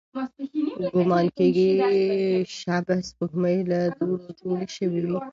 ګومان 0.93 1.25
کېږي، 1.37 1.67
شبح 2.57 2.99
سپوږمۍ 3.09 3.57
له 3.71 3.79
دوړو 3.97 4.27
جوړې 4.39 4.67
شوې 4.75 5.01
وي. 5.05 5.17